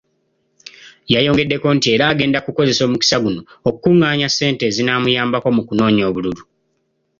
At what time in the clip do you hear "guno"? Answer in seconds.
3.23-3.41